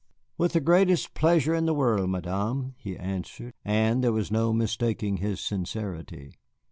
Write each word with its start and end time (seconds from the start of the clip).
"With 0.35 0.53
the 0.53 0.61
greatest 0.61 1.13
pleasure 1.13 1.53
in 1.53 1.67
the 1.67 1.75
world, 1.75 2.09
Madame," 2.09 2.73
he 2.79 2.97
answered, 2.97 3.53
and 3.63 4.03
there 4.03 4.11
was 4.11 4.31
no 4.31 4.51
mistaking 4.51 5.17
his 5.17 5.39
sincerity. 5.39 6.33